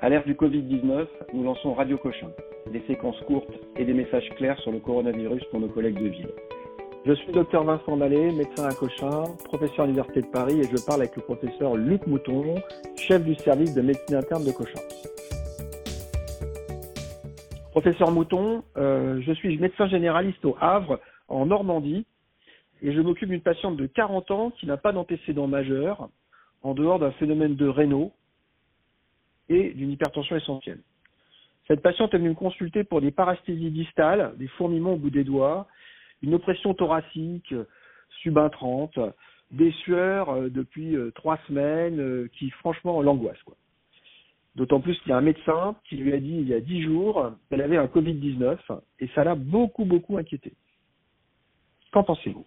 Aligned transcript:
À 0.00 0.08
l'ère 0.08 0.24
du 0.24 0.34
Covid-19, 0.34 1.08
nous 1.34 1.42
lançons 1.42 1.74
Radio 1.74 1.98
Cochin, 1.98 2.30
des 2.72 2.80
séquences 2.86 3.20
courtes 3.26 3.50
et 3.76 3.84
des 3.84 3.94
messages 3.94 4.28
clairs 4.36 4.56
sur 4.60 4.70
le 4.70 4.78
coronavirus 4.78 5.42
pour 5.50 5.58
nos 5.58 5.66
collègues 5.66 5.98
de 6.00 6.08
ville. 6.08 6.28
Je 7.04 7.14
suis 7.14 7.32
docteur 7.32 7.64
Vincent 7.64 7.96
Mallet, 7.96 8.30
médecin 8.30 8.68
à 8.68 8.74
Cochin, 8.74 9.24
professeur 9.46 9.80
à 9.80 9.86
l'Université 9.86 10.22
de 10.22 10.28
Paris 10.28 10.60
et 10.60 10.62
je 10.62 10.86
parle 10.86 11.00
avec 11.00 11.16
le 11.16 11.22
professeur 11.22 11.74
Luc 11.74 12.06
Mouton, 12.06 12.54
chef 12.94 13.24
du 13.24 13.34
service 13.34 13.74
de 13.74 13.82
médecine 13.82 14.14
interne 14.14 14.44
de 14.44 14.52
Cochin. 14.52 14.80
Professeur 17.72 18.12
Mouton, 18.12 18.62
euh, 18.76 19.20
je 19.20 19.32
suis 19.32 19.58
médecin 19.58 19.88
généraliste 19.88 20.44
au 20.44 20.56
Havre, 20.60 21.00
en 21.26 21.46
Normandie, 21.46 22.06
et 22.82 22.92
je 22.92 23.00
m'occupe 23.00 23.30
d'une 23.30 23.40
patiente 23.40 23.76
de 23.76 23.86
40 23.86 24.30
ans 24.30 24.50
qui 24.60 24.66
n'a 24.66 24.76
pas 24.76 24.92
d'antécédent 24.92 25.48
majeur, 25.48 26.08
en 26.62 26.74
dehors 26.74 27.00
d'un 27.00 27.10
phénomène 27.12 27.56
de 27.56 27.66
rénaux 27.66 28.12
et 29.48 29.70
d'une 29.70 29.90
hypertension 29.90 30.36
essentielle. 30.36 30.80
Cette 31.66 31.82
patiente 31.82 32.14
est 32.14 32.18
venue 32.18 32.30
me 32.30 32.34
consulter 32.34 32.84
pour 32.84 33.00
des 33.00 33.10
parasthésies 33.10 33.70
distales, 33.70 34.34
des 34.38 34.48
fourmillements 34.48 34.94
au 34.94 34.96
bout 34.96 35.10
des 35.10 35.24
doigts, 35.24 35.68
une 36.22 36.34
oppression 36.34 36.74
thoracique 36.74 37.54
subintrante, 38.22 38.98
des 39.50 39.72
sueurs 39.84 40.30
euh, 40.30 40.48
depuis 40.50 40.96
euh, 40.96 41.10
trois 41.14 41.38
semaines 41.46 42.00
euh, 42.00 42.28
qui 42.38 42.50
franchement 42.50 43.00
l'angoissent. 43.02 43.36
D'autant 44.56 44.80
plus 44.80 44.98
qu'il 45.00 45.10
y 45.10 45.12
a 45.12 45.16
un 45.16 45.22
médecin 45.22 45.76
qui 45.88 45.96
lui 45.96 46.12
a 46.12 46.18
dit 46.18 46.32
il 46.32 46.48
y 46.48 46.54
a 46.54 46.60
dix 46.60 46.82
jours 46.82 47.32
qu'elle 47.48 47.62
avait 47.62 47.76
un 47.76 47.86
Covid-19 47.86 48.58
et 49.00 49.08
ça 49.14 49.24
l'a 49.24 49.34
beaucoup 49.34 49.84
beaucoup 49.84 50.18
inquiété. 50.18 50.52
Qu'en 51.92 52.02
pensez-vous? 52.02 52.44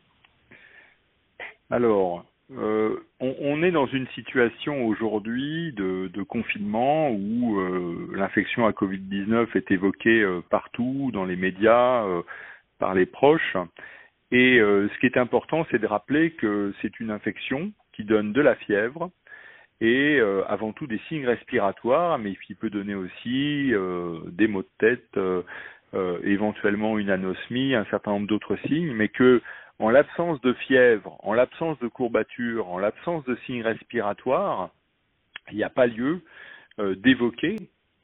Alors, 1.70 2.26
euh, 2.58 2.98
on, 3.22 3.34
on, 3.40 3.64
est 3.64 3.72
dans 3.72 3.88
une 3.88 4.08
situation 4.10 4.86
aujourd'hui 4.86 5.72
de, 5.74 6.10
de, 6.14 6.24
confinement 6.24 7.10
où 7.10 7.60
euh, 7.60 8.10
l'infection 8.14 8.66
à 8.66 8.72
Covid-19 8.72 9.48
est 9.56 9.72
évoquée 9.72 10.22
euh, 10.22 10.42
partout 10.50 11.12
dans 11.14 11.24
les 11.24 11.38
médias, 11.38 12.04
par 12.80 12.94
les 12.94 13.06
proches. 13.06 13.56
Et 14.34 14.60
ce 14.60 15.00
qui 15.00 15.06
est 15.06 15.18
important, 15.18 15.66
c'est 15.70 15.80
de 15.80 15.88
rappeler 15.88 16.32
que 16.32 16.74
c'est 16.82 17.00
une 17.02 17.12
infection 17.12 17.72
qui 17.92 18.06
donne 18.06 18.32
de 18.32 18.42
la 18.42 18.56
fièvre 18.56 19.12
et 19.82 20.22
avant 20.48 20.72
tout 20.72 20.88
des 20.88 21.02
signes 21.10 21.26
respiratoires, 21.26 22.18
mais 22.18 22.38
qui 22.48 22.56
peut 22.56 22.70
donner 22.70 22.96
aussi 22.96 23.74
des 24.28 24.48
maux 24.48 24.62
de 24.62 24.70
tête, 24.80 25.20
éventuellement 26.24 26.98
une 26.98 27.10
anosmie, 27.10 27.76
un 27.76 27.84
certain 27.92 28.12
nombre 28.12 28.28
d'autres 28.28 28.56
signes, 28.68 28.94
mais 28.94 29.10
que 29.10 29.42
en 29.82 29.90
l'absence 29.90 30.40
de 30.42 30.54
fièvre, 30.54 31.18
en 31.24 31.34
l'absence 31.34 31.80
de 31.80 31.88
courbature, 31.88 32.70
en 32.70 32.78
l'absence 32.78 33.26
de 33.26 33.36
signes 33.46 33.64
respiratoires, 33.64 34.70
il 35.50 35.58
n'y 35.58 35.64
a 35.64 35.70
pas 35.72 35.88
lieu 35.88 36.22
euh, 36.80 36.96
d'évoquer 36.96 37.56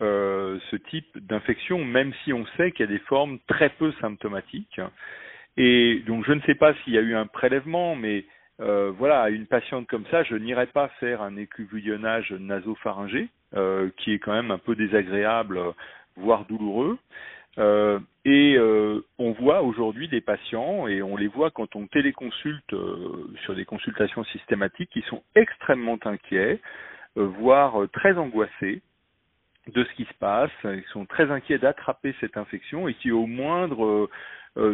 euh, 0.02 0.58
ce 0.72 0.76
type 0.76 1.18
d'infection, 1.20 1.86
même 1.86 2.14
si 2.24 2.34
on 2.34 2.46
sait 2.58 2.72
qu'il 2.72 2.86
y 2.88 2.90
a 2.90 2.92
des 2.92 3.04
formes 3.06 3.38
très 3.48 3.70
peu 3.70 3.92
symptomatiques. 4.02 4.82
Et 5.56 6.02
donc 6.08 6.26
je 6.26 6.34
ne 6.34 6.42
sais 6.42 6.56
pas 6.56 6.74
s'il 6.74 6.94
y 6.94 6.98
a 6.98 7.02
eu 7.02 7.16
un 7.16 7.28
prélèvement, 7.28 7.96
mais 7.96 8.26
euh, 8.60 8.92
voilà, 8.98 9.30
une 9.30 9.46
patiente 9.46 9.88
comme 9.88 10.06
ça, 10.10 10.24
je 10.24 10.36
n'irai 10.36 10.66
pas 10.66 10.88
faire 11.00 11.22
un 11.22 11.38
écuvillonnage 11.38 12.32
nasopharyngé, 12.32 13.30
qui 13.98 14.14
est 14.14 14.20
quand 14.20 14.34
même 14.34 14.50
un 14.52 14.58
peu 14.58 14.76
désagréable, 14.76 15.60
voire 16.16 16.46
douloureux. 16.46 16.98
Euh, 17.60 18.00
et 18.24 18.56
euh, 18.58 19.02
on 19.18 19.32
voit 19.32 19.64
aujourd'hui 19.64 20.08
des 20.08 20.22
patients, 20.22 20.88
et 20.88 21.02
on 21.02 21.18
les 21.18 21.28
voit 21.28 21.50
quand 21.52 21.76
on 21.76 21.88
téléconsulte 21.88 22.74
euh, 22.74 23.28
sur 23.44 23.56
des 23.56 23.66
consultations 23.66 24.24
systématiques, 24.26 24.92
qui 24.92 25.02
sont 25.04 25.24
extrêmement 25.36 25.98
inquiets, 26.06 26.60
voire 27.16 27.90
très 27.94 28.16
angoissés 28.16 28.84
de 29.74 29.84
ce 29.84 29.94
qui 29.94 30.06
se 30.06 30.14
passe. 30.20 30.52
Ils 30.66 30.86
sont 30.94 31.06
très 31.06 31.32
inquiets 31.32 31.58
d'attraper 31.58 32.14
cette 32.20 32.38
infection 32.38 32.88
et 32.88 32.94
qui, 32.94 33.10
au 33.10 33.26
moindre 33.26 34.08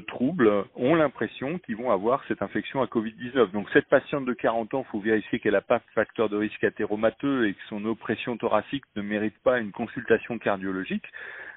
trouble, 0.07 0.65
ont 0.75 0.95
l'impression 0.95 1.57
qu'ils 1.59 1.77
vont 1.77 1.89
avoir 1.89 2.21
cette 2.27 2.41
infection 2.41 2.81
à 2.81 2.85
Covid-19. 2.87 3.51
Donc 3.51 3.69
cette 3.71 3.87
patiente 3.87 4.25
de 4.25 4.33
40 4.33 4.73
ans, 4.73 4.85
il 4.85 4.91
faut 4.91 4.99
vérifier 4.99 5.39
qu'elle 5.39 5.53
n'a 5.53 5.61
pas 5.61 5.79
de 5.79 5.83
facteur 5.95 6.27
de 6.27 6.35
risque 6.35 6.63
athéromateux 6.65 7.47
et 7.47 7.53
que 7.53 7.61
son 7.69 7.85
oppression 7.85 8.35
thoracique 8.35 8.83
ne 8.97 9.03
mérite 9.03 9.37
pas 9.41 9.59
une 9.59 9.71
consultation 9.71 10.37
cardiologique. 10.37 11.05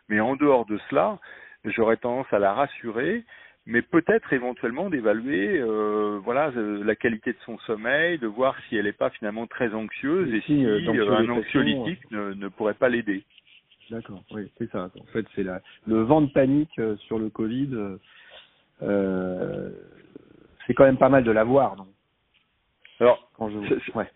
Mais 0.08 0.20
en 0.20 0.36
dehors 0.36 0.66
de 0.66 0.78
cela, 0.90 1.18
j'aurais 1.64 1.96
tendance 1.96 2.32
à 2.32 2.38
la 2.38 2.52
rassurer, 2.52 3.24
mais 3.66 3.82
peut-être 3.82 4.32
éventuellement 4.32 4.88
d'évaluer 4.90 5.58
euh, 5.58 6.20
voilà 6.22 6.52
euh, 6.56 6.84
la 6.84 6.94
qualité 6.94 7.32
de 7.32 7.38
son 7.44 7.58
sommeil, 7.60 8.18
de 8.18 8.26
voir 8.26 8.56
si 8.68 8.76
elle 8.76 8.84
n'est 8.84 8.92
pas 8.92 9.10
finalement 9.10 9.46
très 9.46 9.74
anxieuse 9.74 10.32
et, 10.32 10.40
si 10.42 10.64
euh, 10.64 10.80
un 10.88 11.28
anxiolytique 11.28 12.10
ne, 12.10 12.34
ne 12.34 12.48
pourrait 12.48 12.74
pas 12.74 12.88
l'aider. 12.88 13.24
D'accord, 13.90 14.22
oui, 14.32 14.50
c'est 14.58 14.70
ça. 14.70 14.90
En 15.00 15.06
fait, 15.12 15.26
c'est 15.34 15.44
le 15.44 16.02
vent 16.02 16.20
de 16.20 16.30
panique 16.30 16.80
sur 17.06 17.18
le 17.18 17.28
Covid. 17.28 17.70
Euh, 18.82 19.70
c'est 20.66 20.74
quand 20.74 20.84
même 20.84 20.98
pas 20.98 21.08
mal 21.08 21.24
de 21.24 21.30
l'avoir, 21.30 21.76
non 21.76 21.86
Alors, 22.98 23.30
quand 23.36 23.48
je... 23.50 23.58
ouais. 23.96 24.10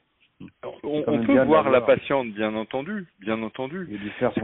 On, 0.82 1.04
on 1.06 1.26
peut 1.26 1.44
voir 1.44 1.70
la 1.70 1.82
patiente, 1.82 2.32
bien 2.32 2.54
entendu, 2.54 3.06
bien 3.20 3.42
entendu. 3.42 3.86
Et 3.90 3.98
lui 3.98 4.10
faire 4.10 4.32
son. 4.32 4.40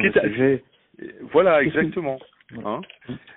Voilà, 1.33 1.63
exactement. 1.63 2.19
Hein. 2.65 2.81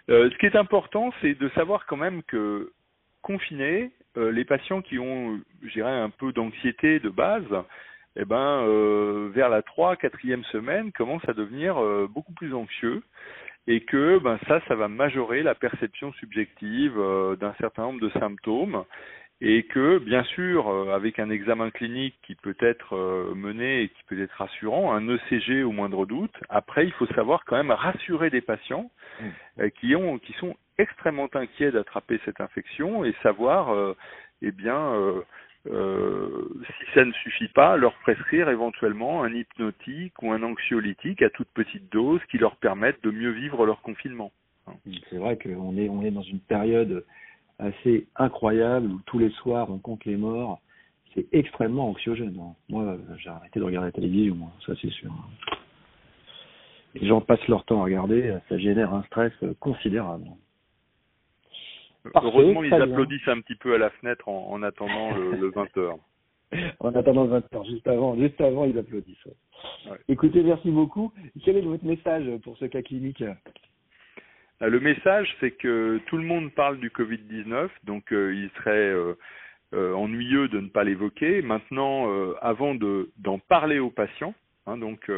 Euh, 0.10 0.30
ce 0.30 0.38
qui 0.38 0.46
est 0.46 0.56
important, 0.56 1.12
c'est 1.22 1.38
de 1.38 1.50
savoir 1.50 1.86
quand 1.86 1.98
même 1.98 2.24
que 2.24 2.72
confinés, 3.22 3.92
euh, 4.18 4.32
les 4.32 4.46
patients 4.46 4.82
qui 4.82 5.00
ont, 5.00 5.40
je 5.64 5.74
dirais, 5.74 5.92
un 5.92 6.10
peu 6.10 6.32
d'anxiété 6.32 7.00
de 7.00 7.10
base, 7.10 7.46
eh 8.16 8.26
ben, 8.26 8.64
euh, 8.66 9.30
vers 9.34 9.50
la 9.50 9.62
3 9.62 9.96
quatrième 9.96 10.44
semaine, 10.46 10.92
commencent 10.92 11.28
à 11.28 11.34
devenir 11.34 11.76
beaucoup 12.10 12.34
plus 12.34 12.54
anxieux 12.54 13.02
et 13.68 13.82
que 13.82 14.18
ben 14.20 14.40
ça, 14.48 14.62
ça 14.68 14.76
va 14.76 14.88
majorer 14.88 15.44
la 15.44 15.54
perception 15.54 16.12
subjective 16.14 16.96
d'un 17.40 17.54
certain 17.60 17.84
nombre 17.84 18.00
de 18.00 18.10
symptômes 18.12 18.84
et 19.42 19.64
que 19.64 20.00
bien 20.00 20.24
sûr 20.24 20.68
euh, 20.68 20.94
avec 20.94 21.20
un 21.20 21.30
examen 21.30 21.70
clinique 21.70 22.16
qui 22.24 22.36
peut 22.36 22.58
être 22.60 22.96
euh, 22.96 23.34
mené 23.36 23.84
et 23.84 23.90
qui 23.90 24.04
peut 24.08 24.22
être 24.22 24.34
rassurant, 24.34 24.94
un 24.94 25.08
ECG 25.08 25.64
au 25.64 25.72
moindre 25.72 26.06
doute. 26.06 26.36
Après, 26.50 26.86
il 26.86 26.92
faut 26.94 27.08
savoir 27.08 27.46
quand 27.46 27.56
même 27.56 27.72
rassurer 27.72 28.30
des 28.30 28.42
patients 28.42 28.92
mmh. 29.22 29.26
euh, 29.62 29.70
qui 29.70 29.96
ont 29.96 30.20
qui 30.20 30.34
sont 30.34 30.56
extrêmement 30.78 31.30
inquiets 31.34 31.72
d'attraper 31.72 32.20
cette 32.26 32.42
infection 32.42 33.04
et 33.04 33.14
savoir 33.22 33.76
eh 34.42 34.52
bien 34.52 34.94
si 35.66 36.86
ça 36.94 37.04
ne 37.04 37.12
suffit 37.12 37.50
pas, 37.50 37.76
leur 37.76 37.94
prescrire 37.96 38.48
éventuellement 38.48 39.24
un 39.24 39.34
hypnotique 39.34 40.14
ou 40.22 40.32
un 40.32 40.42
anxiolytique 40.42 41.22
à 41.22 41.30
toute 41.32 41.50
petite 41.50 41.92
dose 41.92 42.22
qui 42.32 42.38
leur 42.38 42.56
permettent 42.56 43.04
de 43.04 43.12
mieux 43.12 43.32
vivre 43.32 43.66
leur 43.66 43.82
confinement. 43.82 44.32
C'est 45.10 45.18
vrai 45.18 45.38
qu'on 45.38 45.78
est 45.78 45.90
on 45.90 46.02
est 46.02 46.12
dans 46.12 46.22
une 46.22 46.40
période 46.40 47.04
assez 47.60 48.08
incroyable 48.16 48.88
où 48.88 49.02
tous 49.06 49.20
les 49.20 49.30
soirs 49.32 49.70
on 49.70 49.78
compte 49.78 50.06
les 50.06 50.18
morts. 50.18 50.60
C'est 51.16 51.28
extrêmement 51.32 51.90
anxiogène. 51.90 52.38
Hein. 52.40 52.54
Moi, 52.70 52.98
j'ai 53.18 53.30
arrêté 53.30 53.60
de 53.60 53.66
regarder 53.66 53.88
la 53.88 53.92
télévision, 53.92 54.36
moi, 54.36 54.52
ça 54.66 54.74
c'est 54.82 54.92
sûr. 54.92 55.12
Les 56.96 57.08
gens 57.08 57.22
passent 57.22 57.48
leur 57.48 57.66
temps 57.66 57.82
à 57.82 57.86
regarder, 57.86 58.36
ça 58.48 58.58
génère 58.58 58.94
un 58.94 59.04
stress 59.04 59.34
considérable. 59.60 60.26
Heureusement, 62.16 62.64
ils 62.64 62.74
applaudissent 62.74 63.28
un 63.28 63.42
petit 63.42 63.56
peu 63.56 63.76
à 63.76 63.78
la 63.78 63.90
fenêtre 63.90 64.28
en, 64.30 64.52
en 64.52 64.64
attendant 64.64 65.16
le, 65.16 65.32
le 65.32 65.52
20h. 65.52 65.98
en 66.80 66.96
attendant 66.96 67.26
le 67.26 67.40
20h, 67.40 67.70
juste 67.70 67.88
avant, 67.88 68.16
juste 68.16 68.42
avant, 68.42 68.66
ils 68.66 68.78
applaudissent. 68.78 69.26
Ouais. 69.86 69.98
Écoutez, 70.08 70.42
merci 70.44 70.72
beaucoup. 70.72 71.12
Quel 71.44 71.58
est 71.58 71.62
votre 71.62 71.86
message 71.86 72.26
pour 72.44 72.58
ce 72.58 72.66
cas 72.66 72.82
clinique? 72.82 73.24
Le 74.68 74.80
message, 74.80 75.34
c'est 75.40 75.52
que 75.52 76.00
tout 76.08 76.18
le 76.18 76.24
monde 76.24 76.52
parle 76.52 76.80
du 76.80 76.90
Covid-19, 76.90 77.70
donc 77.86 78.12
euh, 78.12 78.34
il 78.34 78.50
serait 78.58 78.90
euh, 78.90 79.14
euh, 79.74 79.94
ennuyeux 79.94 80.50
de 80.50 80.60
ne 80.60 80.68
pas 80.68 80.84
l'évoquer. 80.84 81.42
Maintenant, 81.42 82.12
euh, 82.12 82.36
avant 82.42 82.76
de 82.76 83.10
d'en 83.18 83.40
parler 83.40 83.80
aux 83.80 83.90
patients, 83.90 84.34
hein, 84.68 84.78
donc 84.78 85.10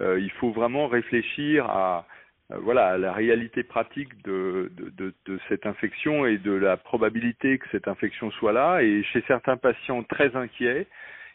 il 0.00 0.30
faut 0.40 0.50
vraiment 0.50 0.88
réfléchir 0.88 1.66
à 1.66 2.06
voilà 2.50 2.98
la 2.98 3.12
réalité 3.12 3.62
pratique 3.62 4.22
de, 4.24 4.70
cette 5.48 5.64
infection 5.64 6.26
et 6.26 6.38
de 6.38 6.52
la 6.52 6.76
probabilité 6.76 7.58
que 7.58 7.66
cette 7.70 7.88
infection 7.88 8.30
soit 8.32 8.52
là. 8.52 8.82
Et 8.82 9.02
chez 9.04 9.22
certains 9.28 9.56
patients 9.56 10.02
très 10.02 10.34
inquiets, 10.34 10.86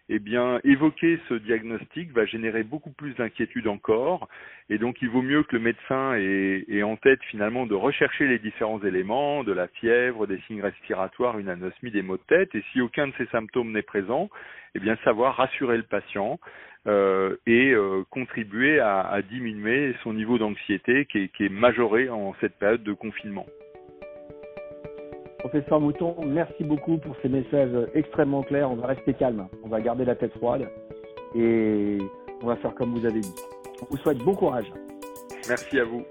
eh 0.09 0.19
bien, 0.19 0.59
évoquer 0.63 1.19
ce 1.27 1.33
diagnostic 1.33 2.11
va 2.11 2.25
générer 2.25 2.63
beaucoup 2.63 2.91
plus 2.91 3.13
d'inquiétude 3.15 3.67
encore. 3.67 4.29
Et 4.69 4.77
donc, 4.77 5.01
il 5.01 5.09
vaut 5.09 5.21
mieux 5.21 5.43
que 5.43 5.55
le 5.55 5.61
médecin 5.61 6.13
ait, 6.15 6.63
ait, 6.69 6.83
en 6.83 6.95
tête 6.95 7.21
finalement 7.29 7.65
de 7.65 7.75
rechercher 7.75 8.27
les 8.27 8.39
différents 8.39 8.81
éléments, 8.83 9.43
de 9.43 9.51
la 9.51 9.67
fièvre, 9.67 10.25
des 10.25 10.39
signes 10.47 10.61
respiratoires, 10.61 11.39
une 11.39 11.49
anosmie, 11.49 11.91
des 11.91 12.01
maux 12.01 12.17
de 12.17 12.23
tête. 12.27 12.55
Et 12.55 12.63
si 12.71 12.79
aucun 12.79 13.07
de 13.07 13.13
ces 13.17 13.25
symptômes 13.27 13.71
n'est 13.71 13.81
présent, 13.81 14.29
eh 14.75 14.79
bien, 14.79 14.97
savoir 15.03 15.35
rassurer 15.35 15.75
le 15.75 15.83
patient 15.83 16.39
euh, 16.87 17.35
et 17.45 17.71
euh, 17.71 18.03
contribuer 18.09 18.79
à, 18.79 19.21
diminuer 19.29 19.93
son 20.03 20.13
niveau 20.13 20.37
d'anxiété 20.37 21.05
qui 21.05 21.29
est 21.39 21.49
majoré 21.49 22.09
en 22.09 22.33
cette 22.39 22.57
période 22.57 22.83
de 22.83 22.93
confinement. 22.93 23.45
Professeur 25.39 25.79
Mouton, 25.79 26.15
merci 26.25 26.63
beaucoup 26.63 26.97
pour 26.97 27.15
ces 27.21 27.29
messages 27.29 27.69
extrêmement 27.93 28.41
clairs. 28.43 28.71
On 28.71 28.75
va 28.75 28.87
rester 28.87 29.13
calme, 29.13 29.47
on 29.63 29.67
va 29.67 29.81
garder 29.81 30.03
la 30.03 30.15
tête 30.15 30.33
froide 30.33 30.67
et 31.35 31.99
on 32.41 32.47
va 32.47 32.55
faire 32.57 32.73
comme 32.73 32.97
vous 32.97 33.05
avez 33.05 33.19
dit. 33.19 33.35
On 33.81 33.85
vous 33.89 33.97
souhaite 33.97 34.17
bon 34.19 34.33
courage. 34.33 34.71
Merci 35.47 35.79
à 35.79 35.83
vous. 35.83 36.03